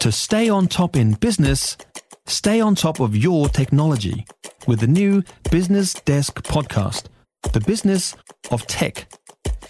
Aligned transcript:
To 0.00 0.10
stay 0.10 0.48
on 0.48 0.66
top 0.66 0.96
in 0.96 1.12
business, 1.12 1.76
stay 2.24 2.58
on 2.58 2.74
top 2.74 3.00
of 3.00 3.14
your 3.14 3.50
technology 3.50 4.24
with 4.66 4.80
the 4.80 4.86
new 4.86 5.22
Business 5.50 5.92
Desk 5.92 6.42
podcast, 6.42 7.08
The 7.52 7.60
Business 7.60 8.16
of 8.50 8.66
Tech. 8.66 9.12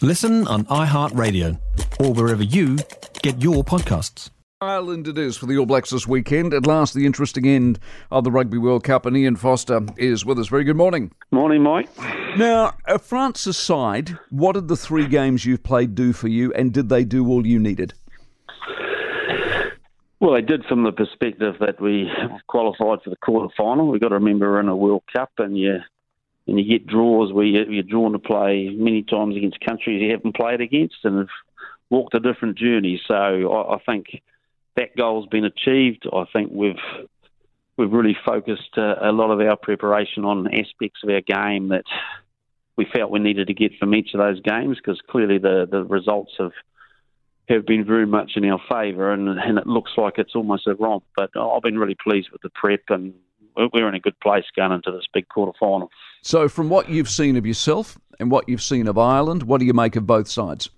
Listen 0.01 0.47
on 0.47 0.67
iHeartRadio 0.67 1.59
or 1.99 2.13
wherever 2.13 2.45
you 2.45 2.79
get 3.23 3.43
your 3.43 3.65
podcasts. 3.65 4.31
Ireland 4.61 5.09
it 5.09 5.19
is 5.19 5.37
for 5.37 5.47
the 5.47 5.59
All 5.59 5.67
Blacks 5.67 5.91
this 5.91 6.07
weekend. 6.07 6.55
At 6.55 6.65
last, 6.65 6.95
the 6.95 7.07
interesting 7.07 7.47
end 7.49 7.81
of 8.13 8.23
the 8.23 8.31
Rugby 8.31 8.59
World 8.59 8.85
Cup, 8.85 9.07
and 9.07 9.17
Ian 9.17 9.35
Foster 9.35 9.81
is 9.97 10.25
with 10.25 10.39
us. 10.39 10.47
Very 10.47 10.63
good 10.63 10.77
morning. 10.77 11.11
Morning, 11.33 11.61
Mike. 11.61 11.89
Now, 12.37 12.75
uh, 12.87 12.99
France 12.99 13.49
aside, 13.49 14.17
what 14.31 14.53
did 14.53 14.69
the 14.69 14.77
three 14.77 15.09
games 15.09 15.45
you've 15.45 15.65
played 15.65 15.97
do 15.97 16.13
for 16.13 16.29
you, 16.29 16.53
and 16.53 16.73
did 16.73 16.89
they 16.89 17.05
do 17.05 17.27
all 17.27 17.45
you 17.45 17.59
needed? 17.59 17.95
Well, 20.21 20.35
they 20.35 20.43
did 20.43 20.67
from 20.67 20.85
the 20.85 20.93
perspective 20.93 21.55
that 21.61 21.81
we 21.81 22.11
qualified 22.47 23.03
for 23.03 23.09
the 23.09 23.17
quarter 23.17 23.53
final. 23.57 23.89
We've 23.89 24.03
got 24.03 24.09
to 24.09 24.17
remember 24.17 24.51
we're 24.51 24.61
in 24.61 24.69
a 24.69 24.77
World 24.77 25.03
Cup, 25.11 25.33
and 25.39 25.57
you 25.57 25.79
and 26.47 26.59
you 26.61 26.79
get 26.79 26.87
draws 26.87 27.33
where 27.33 27.47
you're 27.47 27.83
drawn 27.83 28.13
to 28.13 28.19
play 28.19 28.69
many 28.69 29.03
times 29.03 29.37
against 29.37 29.61
countries 29.61 30.03
you 30.03 30.11
haven't 30.11 30.37
played 30.37 30.61
against, 30.61 30.97
and 31.05 31.19
have 31.19 31.29
walked 31.89 32.15
a 32.15 32.21
different 32.21 32.59
journey. 32.59 33.01
So 33.09 33.15
I, 33.15 33.77
I 33.77 33.79
think 33.87 34.23
that 34.77 34.95
goal's 34.95 35.27
been 35.27 35.47
achieved. 35.47 36.07
I 36.13 36.25
think 36.35 36.51
we've 36.53 36.77
we've 37.79 37.93
really 37.93 38.17
focused 38.23 38.77
uh, 38.77 38.97
a 39.01 39.13
lot 39.13 39.31
of 39.31 39.41
our 39.41 39.57
preparation 39.57 40.27
on 40.27 40.49
aspects 40.49 41.01
of 41.03 41.09
our 41.09 41.23
game 41.23 41.69
that 41.69 41.85
we 42.77 42.85
felt 42.85 43.11
we 43.11 43.21
needed 43.21 43.47
to 43.47 43.55
get 43.55 43.79
from 43.79 43.95
each 43.95 44.13
of 44.13 44.21
those 44.21 44.41
games 44.43 44.77
because 44.77 45.01
clearly 45.09 45.39
the 45.39 45.67
the 45.71 45.83
results 45.83 46.33
have 46.39 46.53
have 47.51 47.67
been 47.67 47.85
very 47.85 48.07
much 48.07 48.33
in 48.37 48.45
our 48.45 48.61
favour, 48.69 49.13
and, 49.13 49.29
and 49.29 49.59
it 49.59 49.67
looks 49.67 49.93
like 49.97 50.15
it's 50.19 50.35
almost 50.35 50.67
a 50.67 50.75
romp. 50.75 51.05
But 51.17 51.31
I've 51.37 51.63
been 51.63 51.79
really 51.79 51.97
pleased 52.03 52.31
with 52.31 52.43
the 52.43 52.51
prep, 52.51 52.83
and 52.89 53.13
we're 53.57 53.89
in 53.89 53.95
a 53.95 54.01
good 54.01 54.19
place 54.21 54.45
going 54.57 54.73
into 54.73 54.91
this 54.91 55.05
big 55.13 55.29
quarter 55.29 55.53
final. 55.59 55.91
So, 56.23 56.49
from 56.49 56.69
what 56.69 56.89
you've 56.89 57.11
seen 57.11 57.37
of 57.37 57.47
yourself 57.47 57.99
and 58.19 58.31
what 58.31 58.49
you've 58.49 58.63
seen 58.63 58.87
of 58.87 58.99
Ireland, 58.99 59.43
what 59.45 59.61
do 59.61 59.67
you 59.67 59.75
make 59.75 59.97
of 59.97 60.07
both 60.07 60.29
sides? 60.29 60.71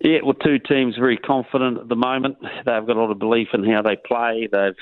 Yeah, 0.00 0.18
well, 0.22 0.34
two 0.34 0.58
teams 0.58 0.94
very 0.96 1.16
confident 1.16 1.78
at 1.78 1.88
the 1.88 1.96
moment. 1.96 2.36
They've 2.40 2.86
got 2.86 2.90
a 2.90 3.00
lot 3.00 3.10
of 3.10 3.18
belief 3.18 3.48
in 3.54 3.64
how 3.64 3.82
they 3.82 3.96
play. 3.96 4.48
They've, 4.50 4.76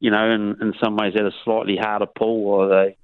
you 0.00 0.10
know, 0.10 0.30
in, 0.30 0.56
in 0.60 0.74
some 0.82 0.96
ways 0.96 1.14
had 1.14 1.24
a 1.24 1.32
slightly 1.44 1.76
harder 1.76 2.06
pull, 2.06 2.46
or 2.46 2.68
they, 2.68 2.96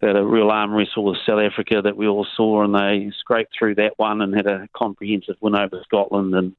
had 0.00 0.16
a 0.16 0.24
real 0.24 0.50
arm 0.50 0.72
wrestle 0.72 1.04
with 1.04 1.18
South 1.26 1.40
Africa 1.40 1.82
that 1.82 1.96
we 1.96 2.06
all 2.06 2.26
saw, 2.36 2.62
and 2.62 2.74
they 2.74 3.12
scraped 3.18 3.54
through 3.58 3.76
that 3.76 3.94
one 3.96 4.20
and 4.20 4.34
had 4.34 4.46
a 4.46 4.68
comprehensive 4.74 5.36
win 5.40 5.56
over 5.56 5.80
Scotland, 5.84 6.34
and 6.34 6.56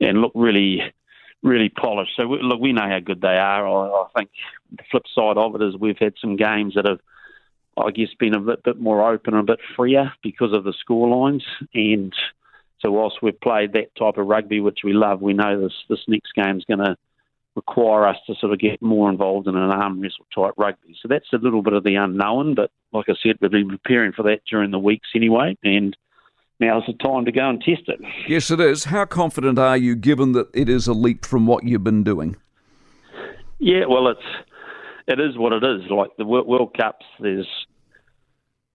and 0.00 0.20
looked 0.20 0.36
really, 0.36 0.80
really 1.42 1.68
polished. 1.68 2.12
So 2.16 2.26
we, 2.26 2.38
look, 2.40 2.60
we 2.60 2.72
know 2.72 2.88
how 2.88 3.00
good 3.00 3.20
they 3.20 3.36
are. 3.36 3.66
I, 3.66 4.02
I 4.02 4.06
think 4.16 4.30
the 4.70 4.84
flip 4.90 5.04
side 5.14 5.36
of 5.36 5.54
it 5.54 5.62
is 5.62 5.76
we've 5.76 5.98
had 5.98 6.14
some 6.20 6.36
games 6.36 6.74
that 6.74 6.86
have. 6.86 7.00
I 7.76 7.92
guess 7.92 8.08
been 8.18 8.34
a 8.34 8.40
bit, 8.40 8.64
bit 8.64 8.80
more 8.80 9.08
open 9.08 9.34
and 9.34 9.48
a 9.48 9.52
bit 9.52 9.60
freer 9.76 10.12
because 10.20 10.52
of 10.52 10.64
the 10.64 10.72
score 10.72 11.08
lines 11.16 11.44
and 11.72 12.12
so 12.80 12.92
whilst 12.92 13.22
we've 13.22 13.40
played 13.40 13.72
that 13.72 13.94
type 13.96 14.18
of 14.18 14.26
rugby, 14.26 14.60
which 14.60 14.80
we 14.84 14.92
love, 14.92 15.20
we 15.20 15.32
know 15.32 15.60
this 15.60 15.74
this 15.88 16.04
next 16.06 16.32
game 16.34 16.58
is 16.58 16.64
going 16.64 16.78
to 16.78 16.96
require 17.56 18.06
us 18.06 18.16
to 18.26 18.34
sort 18.36 18.52
of 18.52 18.60
get 18.60 18.80
more 18.80 19.10
involved 19.10 19.48
in 19.48 19.56
an 19.56 19.70
arm 19.70 20.00
wrestle 20.00 20.26
type 20.34 20.54
rugby. 20.56 20.96
So 21.02 21.08
that's 21.08 21.32
a 21.32 21.38
little 21.38 21.62
bit 21.62 21.72
of 21.72 21.82
the 21.82 21.96
unknown, 21.96 22.54
but 22.54 22.70
like 22.92 23.06
I 23.08 23.14
said, 23.22 23.36
we've 23.40 23.50
been 23.50 23.68
preparing 23.68 24.12
for 24.12 24.22
that 24.24 24.40
during 24.50 24.70
the 24.70 24.78
weeks 24.78 25.08
anyway, 25.14 25.56
and 25.62 25.96
now's 26.60 26.84
the 26.86 26.94
time 26.94 27.24
to 27.26 27.32
go 27.32 27.48
and 27.48 27.60
test 27.60 27.82
it. 27.88 28.00
Yes, 28.26 28.50
it 28.50 28.60
is. 28.60 28.84
How 28.84 29.04
confident 29.04 29.58
are 29.58 29.76
you, 29.76 29.94
given 29.94 30.32
that 30.32 30.48
it 30.54 30.68
is 30.68 30.86
a 30.86 30.94
leap 30.94 31.24
from 31.24 31.46
what 31.46 31.64
you've 31.64 31.84
been 31.84 32.04
doing? 32.04 32.36
Yeah, 33.58 33.86
well, 33.88 34.08
it's 34.08 34.20
it 35.06 35.20
is 35.20 35.36
what 35.36 35.52
it 35.52 35.64
is. 35.64 35.90
Like 35.90 36.10
the 36.16 36.24
World 36.24 36.76
Cups, 36.76 37.06
there's 37.18 37.48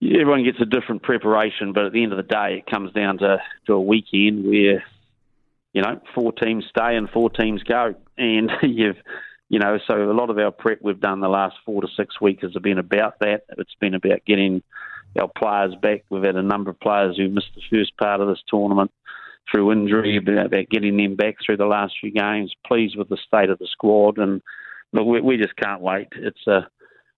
everyone 0.03 0.43
gets 0.43 0.59
a 0.61 0.65
different 0.65 1.03
preparation, 1.03 1.73
but 1.73 1.85
at 1.85 1.93
the 1.93 2.03
end 2.03 2.11
of 2.11 2.17
the 2.17 2.23
day, 2.23 2.57
it 2.57 2.69
comes 2.69 2.91
down 2.93 3.19
to, 3.19 3.37
to 3.67 3.73
a 3.73 3.81
weekend 3.81 4.45
where, 4.45 4.83
you 5.73 5.81
know, 5.81 6.01
four 6.13 6.31
teams 6.33 6.65
stay 6.69 6.95
and 6.95 7.09
four 7.09 7.29
teams 7.29 7.63
go. 7.63 7.95
And 8.17 8.51
you've, 8.61 8.97
you 9.49 9.59
know, 9.59 9.77
so 9.87 9.95
a 9.95 10.13
lot 10.13 10.29
of 10.29 10.37
our 10.37 10.51
prep 10.51 10.79
we've 10.81 10.99
done 10.99 11.19
the 11.19 11.27
last 11.27 11.55
four 11.65 11.81
to 11.81 11.87
six 11.95 12.19
weeks 12.19 12.43
has 12.43 12.53
been 12.53 12.79
about 12.79 13.19
that. 13.19 13.41
It's 13.57 13.75
been 13.79 13.93
about 13.93 14.25
getting 14.25 14.63
our 15.19 15.29
players 15.37 15.75
back. 15.81 16.03
We've 16.09 16.23
had 16.23 16.35
a 16.35 16.43
number 16.43 16.71
of 16.71 16.79
players 16.79 17.17
who 17.17 17.29
missed 17.29 17.51
the 17.55 17.61
first 17.69 17.95
part 17.97 18.21
of 18.21 18.27
this 18.27 18.41
tournament 18.47 18.91
through 19.51 19.71
injury, 19.73 20.17
about 20.17 20.69
getting 20.69 20.97
them 20.97 21.15
back 21.15 21.35
through 21.45 21.57
the 21.57 21.65
last 21.65 21.93
few 21.99 22.11
games. 22.11 22.53
Pleased 22.65 22.97
with 22.97 23.09
the 23.09 23.17
state 23.27 23.49
of 23.49 23.59
the 23.59 23.67
squad, 23.71 24.17
and 24.17 24.41
look, 24.93 25.05
we, 25.05 25.21
we 25.21 25.37
just 25.37 25.55
can't 25.55 25.81
wait. 25.81 26.07
It's 26.15 26.47
a 26.47 26.67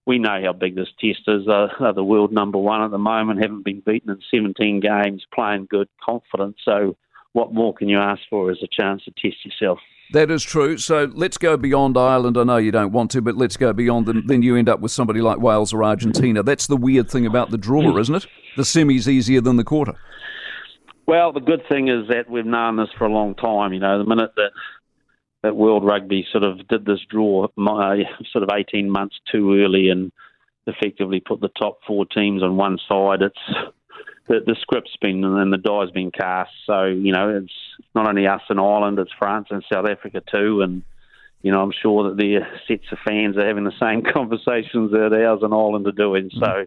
we 0.06 0.20
know 0.20 0.40
how 0.44 0.54
big 0.54 0.76
this 0.76 0.90
test 1.00 1.24
is. 1.28 1.48
Uh, 1.48 1.92
the 1.94 2.04
world 2.04 2.32
number 2.32 2.58
one 2.58 2.84
at 2.84 2.92
the 2.92 2.98
moment, 2.98 3.42
haven't 3.42 3.66
been 3.66 3.82
beaten 3.86 4.12
in 4.12 4.20
17 4.32 4.80
games, 4.80 5.26
playing 5.34 5.68
good, 5.70 5.90
confident. 6.04 6.56
So, 6.64 6.96
what 7.36 7.54
more 7.54 7.74
can 7.74 7.90
you 7.90 7.98
ask 7.98 8.22
for 8.30 8.50
as 8.50 8.60
a 8.64 8.68
chance 8.72 9.04
to 9.04 9.12
test 9.12 9.44
yourself? 9.44 9.80
That 10.14 10.32
is 10.32 10.42
true. 10.42 10.78
So 10.78 11.12
let's 11.14 11.38
go 11.38 11.58
beyond 11.58 11.98
Ireland. 11.98 12.38
I 12.38 12.44
know 12.44 12.56
you 12.56 12.72
don't 12.72 12.94
want 12.94 13.12
to, 13.12 13.22
but 13.22 13.36
let's 13.36 13.58
go 13.58 13.74
beyond. 13.74 14.08
And 14.08 14.30
then 14.30 14.42
you 14.42 14.56
end 14.56 14.70
up 14.70 14.80
with 14.80 14.94
somebody 14.94 15.20
like 15.20 15.40
Wales 15.40 15.74
or 15.74 15.84
Argentina. 15.84 16.44
That's 16.44 16.68
the 16.68 16.78
weird 16.78 17.10
thing 17.12 17.26
about 17.26 17.52
the 17.52 17.58
draw, 17.58 17.92
hmm. 17.92 17.98
isn't 17.98 18.16
it? 18.16 18.28
The 18.56 18.64
semi's 18.64 19.10
easier 19.10 19.42
than 19.42 19.58
the 19.58 19.66
quarter. 19.66 19.96
Well, 21.08 21.34
the 21.34 21.42
good 21.42 21.64
thing 21.68 21.90
is 21.90 22.08
that 22.08 22.30
we've 22.30 22.46
known 22.46 22.78
this 22.78 22.88
for 22.98 23.04
a 23.04 23.12
long 23.12 23.36
time. 23.36 23.74
You 23.74 23.82
know, 23.82 23.98
the 23.98 24.06
minute 24.06 24.32
that 24.38 24.52
that 25.44 25.58
World 25.58 25.84
Rugby 25.84 26.26
sort 26.32 26.46
of 26.46 26.66
did 26.70 26.86
this 26.86 27.02
draw 27.10 27.46
uh, 27.46 27.50
sort 28.32 28.44
of 28.44 28.50
18 28.56 28.90
months 28.90 29.18
too 29.30 29.60
early 29.62 29.90
and 29.90 30.14
effectively 30.68 31.20
put 31.20 31.42
the 31.42 31.50
top 31.50 31.80
four 31.86 32.06
teams 32.06 32.42
on 32.42 32.56
one 32.56 32.78
side. 32.88 33.22
It's 33.22 33.74
the, 34.28 34.40
the 34.46 34.56
script's 34.62 34.96
been 35.02 35.24
and 35.24 35.54
the 35.54 35.58
die's 35.58 35.92
been 35.92 36.12
cast. 36.12 36.52
So 36.66 36.86
you 36.86 37.12
know, 37.12 37.30
it's 37.30 37.54
not 37.94 38.08
only 38.08 38.28
us 38.28 38.42
in 38.50 38.60
Ireland, 38.60 39.00
it's 39.00 39.12
France 39.18 39.48
and 39.52 39.64
South 39.72 39.88
Africa 39.88 40.22
too, 40.32 40.62
and 40.62 40.84
you 41.46 41.52
know, 41.52 41.62
I'm 41.62 41.74
sure 41.80 42.10
that 42.10 42.18
the 42.18 42.40
sets 42.68 42.92
of 42.92 42.98
fans 43.06 43.38
are 43.38 43.46
having 43.46 43.66
the 43.66 43.80
same 43.80 44.02
conversations 44.14 44.92
that 44.92 45.14
ours 45.14 45.42
in 45.44 45.54
Ireland 45.54 45.86
are 45.86 45.92
doing. 45.92 46.30
Mm-hmm. 46.30 46.40
So, 46.40 46.66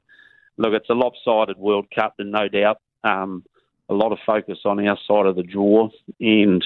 look, 0.56 0.72
it's 0.72 0.88
a 0.88 0.94
lopsided 0.94 1.59
World 1.59 1.87
Cup, 1.93 2.15
and 2.21 2.31
no 2.31 2.47
doubt, 2.47 2.78
um, 3.03 3.44
a 3.88 3.94
lot 3.94 4.12
of 4.12 4.19
focus 4.25 4.59
on 4.65 4.87
our 4.87 4.97
side 5.09 5.27
of 5.27 5.34
the 5.34 5.43
draw, 5.43 5.88
and 6.21 6.65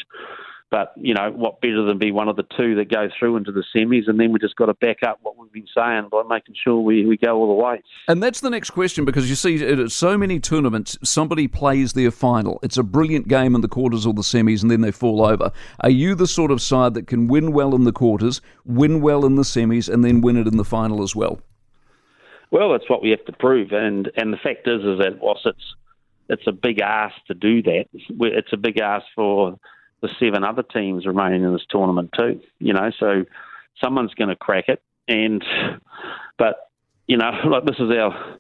but, 0.73 0.95
you 0.97 1.13
know, 1.13 1.31
what 1.31 1.61
better 1.61 1.85
than 1.85 1.99
be 1.99 2.11
one 2.11 2.29
of 2.29 2.37
the 2.37 2.47
two 2.57 2.75
that 2.77 2.91
go 2.91 3.11
through 3.19 3.37
into 3.37 3.53
the 3.53 3.63
semis, 3.77 4.09
and 4.09 4.19
then 4.19 4.33
we 4.33 4.39
just 4.39 4.57
got 4.57 4.67
to 4.67 4.75
back 4.75 5.03
up 5.07 5.19
what 5.21 5.37
we've 5.37 5.53
been 5.53 5.69
saying 5.77 6.09
by 6.11 6.23
making 6.27 6.55
sure 6.65 6.81
we, 6.81 7.05
we 7.05 7.19
go 7.19 7.37
all 7.37 7.55
the 7.55 7.63
way. 7.63 7.83
And 8.09 8.23
that's 8.23 8.41
the 8.41 8.49
next 8.49 8.71
question 8.71 9.05
because 9.05 9.29
you 9.29 9.37
see, 9.37 9.63
at 9.63 9.93
so 9.93 10.17
many 10.17 10.41
tournaments, 10.41 10.97
somebody 11.05 11.47
plays 11.47 11.93
their 11.93 12.11
final. 12.11 12.59
It's 12.63 12.79
a 12.79 12.83
brilliant 12.83 13.29
game 13.29 13.55
in 13.55 13.61
the 13.61 13.69
quarters 13.69 14.07
or 14.07 14.15
the 14.15 14.23
semis, 14.23 14.63
and 14.63 14.71
then 14.71 14.81
they 14.81 14.93
fall 14.93 15.23
over. 15.23 15.53
Are 15.81 15.91
you 15.91 16.15
the 16.15 16.27
sort 16.27 16.51
of 16.51 16.63
side 16.63 16.95
that 16.95 17.07
can 17.07 17.29
win 17.29 17.53
well 17.53 17.75
in 17.75 17.85
the 17.85 17.93
quarters, 17.93 18.41
win 18.65 19.03
well 19.03 19.27
in 19.27 19.35
the 19.35 19.43
semis, 19.43 19.93
and 19.93 20.03
then 20.03 20.23
win 20.23 20.39
it 20.39 20.47
in 20.47 20.57
the 20.57 20.65
final 20.65 21.03
as 21.03 21.15
well? 21.15 21.39
Well, 22.51 22.73
that's 22.73 22.89
what 22.89 23.03
we 23.03 23.11
have 23.11 23.27
to 23.27 23.33
prove, 23.33 23.73
and 23.73 24.11
and 24.17 24.33
the 24.33 24.39
fact 24.39 24.67
is, 24.67 24.81
is 24.81 25.01
that 25.01 25.19
whilst 25.21 25.45
it's 25.45 25.75
it's 26.31 26.47
a 26.47 26.53
big 26.53 26.81
ask 26.81 27.15
to 27.27 27.35
do 27.35 27.63
that, 27.63 27.85
it's 27.93 28.53
a 28.55 28.57
big 28.57 28.79
ask 28.79 29.05
for 29.15 29.59
the 30.03 30.11
seven 30.21 30.45
other 30.45 30.63
teams 30.63 31.07
remaining 31.07 31.45
in 31.45 31.53
this 31.53 31.67
tournament 31.71 32.11
too. 32.19 32.41
You 32.59 32.75
know, 32.75 32.91
so 32.99 33.25
someone's 33.83 34.15
going 34.15 34.29
to 34.29 34.37
crack 34.37 34.69
it, 34.69 34.83
and 35.09 35.43
but 36.37 36.71
you 37.07 37.17
know, 37.17 37.31
like 37.47 37.65
this 37.65 37.79
is 37.79 37.91
our. 37.91 38.39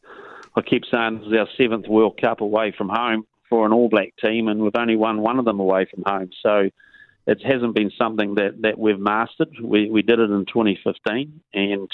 I 0.55 0.61
keep 0.61 0.83
saying 0.93 1.21
this 1.21 1.29
is 1.29 1.33
our 1.39 1.49
seventh 1.57 1.89
World 1.89 2.21
Cup 2.21 2.43
away 2.43 2.75
from 2.77 2.91
home 2.91 3.25
for 3.49 3.65
an 3.65 3.73
All 3.73 3.89
Black 3.89 4.13
team, 4.23 4.49
and 4.49 4.61
we've 4.61 4.77
only 4.77 4.97
won 4.97 5.23
one 5.23 5.39
of 5.39 5.47
them 5.47 5.61
away 5.61 5.87
from 5.87 6.03
home. 6.05 6.31
So 6.43 6.69
it 7.27 7.43
hasn't 7.43 7.75
been 7.75 7.91
something 7.97 8.35
that, 8.35 8.61
that 8.63 8.79
we've 8.79 8.99
mastered. 8.99 9.49
We 9.63 9.89
we 9.89 10.03
did 10.03 10.19
it 10.19 10.31
in 10.31 10.45
2015, 10.45 11.41
and 11.55 11.89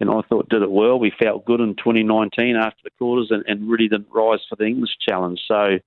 and 0.00 0.10
I 0.10 0.20
thought 0.28 0.48
did 0.48 0.62
it 0.62 0.70
well. 0.70 0.98
We 0.98 1.12
felt 1.18 1.44
good 1.44 1.60
in 1.60 1.76
2019 1.76 2.56
after 2.56 2.80
the 2.84 2.90
quarters, 2.98 3.28
and, 3.30 3.44
and 3.46 3.70
really 3.70 3.88
didn't 3.88 4.08
rise 4.12 4.40
for 4.48 4.56
the 4.56 4.64
English 4.64 4.96
challenge. 5.06 5.40
So 5.46 5.78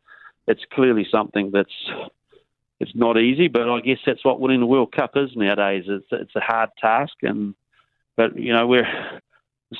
it's 0.47 0.63
clearly 0.71 1.05
something 1.11 1.51
that's 1.51 1.73
it's 2.83 2.95
not 2.95 3.17
easy, 3.17 3.47
but 3.47 3.69
I 3.69 3.79
guess 3.79 3.99
that's 4.05 4.23
what 4.25 4.39
winning 4.39 4.59
the 4.59 4.65
World 4.65 4.91
Cup 4.91 5.11
is 5.15 5.29
nowadays. 5.35 5.85
It's 5.87 6.05
it's 6.11 6.35
a 6.35 6.41
hard 6.41 6.69
task, 6.79 7.13
and 7.21 7.55
but 8.17 8.37
you 8.37 8.53
know 8.53 8.67
we're 8.67 8.83
a 8.83 9.21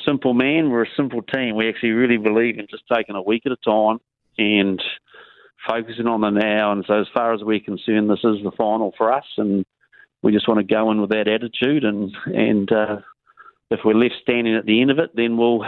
simple 0.06 0.34
man, 0.34 0.70
we're 0.70 0.84
a 0.84 0.96
simple 0.96 1.22
team. 1.22 1.54
We 1.54 1.68
actually 1.68 1.90
really 1.90 2.16
believe 2.16 2.58
in 2.58 2.66
just 2.70 2.84
taking 2.92 3.14
a 3.14 3.22
week 3.22 3.42
at 3.46 3.52
a 3.52 3.56
time 3.56 3.98
and 4.38 4.82
focusing 5.68 6.06
on 6.06 6.22
the 6.22 6.30
now. 6.30 6.72
And 6.72 6.84
so, 6.86 6.94
as 6.94 7.06
far 7.14 7.34
as 7.34 7.42
we're 7.42 7.60
concerned, 7.60 8.08
this 8.08 8.24
is 8.24 8.42
the 8.42 8.52
final 8.56 8.92
for 8.96 9.12
us, 9.12 9.26
and 9.36 9.64
we 10.22 10.32
just 10.32 10.48
want 10.48 10.58
to 10.58 10.74
go 10.74 10.90
in 10.90 11.00
with 11.00 11.10
that 11.10 11.28
attitude. 11.28 11.84
And 11.84 12.10
and 12.26 12.72
uh, 12.72 12.96
if 13.70 13.80
we're 13.84 13.94
left 13.94 14.14
standing 14.22 14.54
at 14.54 14.64
the 14.64 14.80
end 14.80 14.90
of 14.90 14.98
it, 14.98 15.14
then 15.14 15.36
we'll 15.36 15.64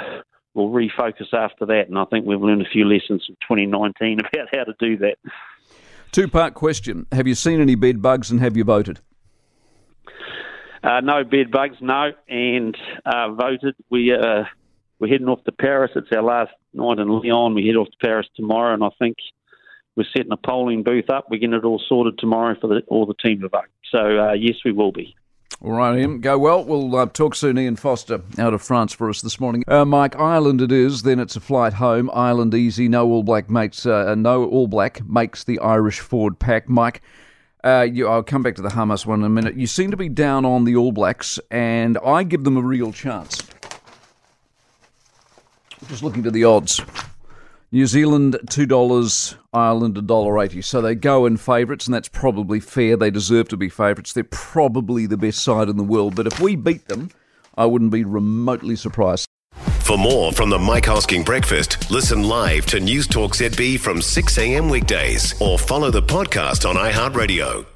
we'll 0.55 0.71
refocus 0.71 1.35
after 1.35 1.67
that. 1.67 1.89
And 1.89 1.99
I 1.99 2.07
think 2.07 2.25
we've 2.25 2.41
learned 2.41 2.63
a 2.63 2.71
few 2.73 2.87
lessons 2.87 3.27
from 3.27 3.37
2019 3.57 4.21
about 4.33 4.49
how 4.55 4.65
to 4.65 4.75
do 4.81 4.97
that. 4.99 5.19
Two 6.17 6.29
part 6.29 6.55
question 6.55 7.05
Have 7.13 7.27
you 7.27 7.35
seen 7.35 7.61
any 7.61 7.75
bed 7.75 8.01
bugs 8.01 8.31
and 8.31 8.41
have 8.41 8.57
you 8.57 8.65
voted? 8.65 9.01
Uh, 10.83 11.01
no 11.03 11.25
bed 11.25 11.51
bugs, 11.51 11.77
no, 11.83 12.13
and 12.27 12.75
uh, 13.05 13.33
voted. 13.33 13.75
We 13.91 14.15
uh, 14.15 14.45
we're 14.99 15.09
heading 15.09 15.29
off 15.29 15.45
to 15.45 15.53
Paris. 15.53 15.91
It's 15.95 16.09
our 16.17 16.23
last 16.23 16.53
night 16.73 17.01
in 17.01 17.09
Lyon. 17.09 17.55
We 17.55 17.67
head 17.67 17.77
off 17.77 17.89
to 17.89 17.97
Paris 18.03 18.27
tomorrow, 18.35 18.73
and 18.73 18.83
I 18.83 18.89
think 18.99 19.19
we're 19.95 20.07
setting 20.17 20.33
a 20.33 20.39
polling 20.39 20.85
booth 20.85 21.11
up. 21.11 21.27
We're 21.31 21.37
getting 21.37 21.53
it 21.55 21.67
all 21.67 21.83
sorted 21.87 22.17
tomorrow 22.17 22.57
for 22.59 22.69
the, 22.69 22.81
all 22.89 23.05
the 23.05 23.13
team 23.23 23.43
to 23.43 23.51
vote. 23.51 23.69
So 23.93 23.99
uh, 23.99 24.33
yes, 24.33 24.57
we 24.65 24.73
will 24.73 24.93
be. 24.93 25.15
All 25.63 25.73
right, 25.73 25.99
Ian. 25.99 26.21
Go 26.21 26.39
well. 26.39 26.65
We'll 26.65 26.95
uh, 26.95 27.07
talk 27.07 27.35
soon. 27.35 27.59
Ian 27.59 27.77
Foster 27.77 28.21
out 28.39 28.53
of 28.53 28.61
France 28.61 28.93
for 28.93 29.09
us 29.09 29.23
this 29.23 29.41
morning. 29.41 29.65
Uh, 29.67 29.87
Mike, 29.87 30.15
Ireland 30.17 30.61
it 30.61 30.71
is. 30.71 31.03
Then 31.03 31.19
it's 31.19 31.35
a 31.35 31.41
flight 31.41 31.73
home. 31.75 32.11
Ireland 32.13 32.55
easy. 32.55 32.89
No 32.89 33.09
All 33.09 33.23
Black 33.23 33.49
makes 33.49 33.87
uh, 33.87 34.15
no 34.15 34.45
All 34.45 34.67
Black 34.67 35.03
makes 35.09 35.45
the 35.45 35.59
Irish 35.61 36.01
forward 36.01 36.39
pack. 36.39 36.69
Mike, 36.69 37.01
uh, 37.65 37.87
you, 37.91 38.07
I'll 38.07 38.23
come 38.23 38.43
back 38.43 38.55
to 38.57 38.63
the 38.63 38.69
Hamas 38.69 39.07
one 39.07 39.21
in 39.21 39.25
a 39.25 39.31
minute. 39.31 39.57
You 39.57 39.67
seem 39.67 39.91
to 39.91 39.97
be 39.97 40.11
down 40.11 40.45
on 40.45 40.65
the 40.65 40.77
All 40.77 40.93
Blacks, 40.93 41.41
and 41.51 41.97
I 42.05 42.23
give 42.23 42.45
them 42.45 42.59
a 42.59 42.63
real 42.63 42.93
chance. 42.93 43.43
Just 45.89 46.03
looking 46.03 46.23
to 46.23 46.31
the 46.31 46.45
odds. 46.45 46.81
New 47.73 47.87
Zealand 47.87 48.39
two 48.49 48.65
dollars, 48.65 49.35
Ireland 49.53 49.99
a 49.99 50.03
dollar 50.03 50.39
eighty. 50.41 50.63
So 50.63 50.81
they 50.81 50.95
go 50.95 51.27
in 51.27 51.37
favourites, 51.37 51.87
and 51.87 51.95
that's 51.95 52.09
probably 52.09 52.61
fair. 52.61 52.97
They 52.97 53.11
deserve 53.11 53.49
to 53.49 53.57
be 53.57 53.69
favourites. 53.69 54.13
They're 54.13 54.25
probably 54.25 55.07
the 55.07 55.17
best 55.17 55.41
side 55.43 55.69
in 55.69 55.77
the 55.77 55.83
world. 55.83 56.15
But 56.15 56.29
if 56.29 56.39
we 56.39 56.55
beat 56.55 56.87
them, 56.87 57.11
I 57.57 57.67
wouldn't 57.67 57.91
be 57.91 58.05
remotely 58.05 58.77
surprised. 58.77 59.27
For 59.81 59.99
more 59.99 60.33
from 60.33 60.51
the 60.51 60.59
Mike 60.59 60.85
Hosking 60.85 61.25
Breakfast, 61.25 61.91
listen 61.91 62.23
live 62.23 62.67
to 62.67 62.81
News 62.81 63.07
Talk 63.07 63.35
ZB 63.35 63.79
from 63.79 64.03
6 64.03 64.39
a.m. 64.39 64.69
weekdays 64.69 65.41
or 65.41 65.59
follow 65.59 65.91
the 65.91 66.03
podcast 66.03 66.69
on 66.69 66.77
iHeartRadio. 66.77 67.76